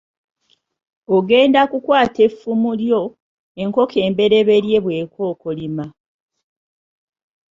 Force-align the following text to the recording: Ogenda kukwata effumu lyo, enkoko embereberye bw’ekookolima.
Ogenda 1.15 1.61
kukwata 1.71 2.19
effumu 2.27 2.71
lyo, 2.81 3.01
enkoko 3.63 3.97
embereberye 4.07 4.77
bw’ekookolima. 4.85 5.85